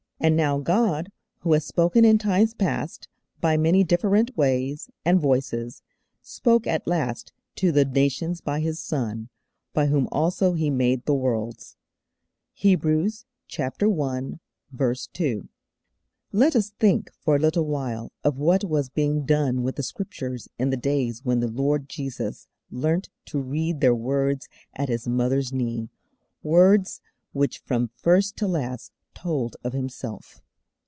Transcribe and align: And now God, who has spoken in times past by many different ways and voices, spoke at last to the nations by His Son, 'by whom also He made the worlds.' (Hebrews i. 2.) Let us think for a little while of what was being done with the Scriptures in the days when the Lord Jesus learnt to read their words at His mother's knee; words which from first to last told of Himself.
And 0.23 0.37
now 0.37 0.59
God, 0.59 1.11
who 1.39 1.51
has 1.53 1.65
spoken 1.65 2.05
in 2.05 2.19
times 2.19 2.53
past 2.53 3.07
by 3.39 3.57
many 3.57 3.83
different 3.83 4.37
ways 4.37 4.87
and 5.03 5.19
voices, 5.19 5.81
spoke 6.21 6.67
at 6.67 6.85
last 6.85 7.33
to 7.55 7.71
the 7.71 7.85
nations 7.85 8.39
by 8.39 8.59
His 8.59 8.79
Son, 8.79 9.29
'by 9.73 9.87
whom 9.87 10.07
also 10.11 10.53
He 10.53 10.69
made 10.69 11.05
the 11.07 11.15
worlds.' 11.15 11.75
(Hebrews 12.53 13.25
i. 13.57 13.71
2.) 13.79 15.49
Let 16.31 16.55
us 16.55 16.69
think 16.69 17.11
for 17.15 17.35
a 17.37 17.39
little 17.39 17.65
while 17.65 18.11
of 18.23 18.37
what 18.37 18.63
was 18.63 18.89
being 18.89 19.25
done 19.25 19.63
with 19.63 19.75
the 19.75 19.81
Scriptures 19.81 20.47
in 20.59 20.69
the 20.69 20.77
days 20.77 21.25
when 21.25 21.39
the 21.39 21.47
Lord 21.47 21.89
Jesus 21.89 22.47
learnt 22.69 23.09
to 23.25 23.39
read 23.41 23.81
their 23.81 23.95
words 23.95 24.47
at 24.75 24.87
His 24.87 25.07
mother's 25.07 25.51
knee; 25.51 25.89
words 26.43 27.01
which 27.31 27.57
from 27.57 27.89
first 27.97 28.37
to 28.37 28.47
last 28.47 28.91
told 29.13 29.57
of 29.63 29.73
Himself. 29.73 30.41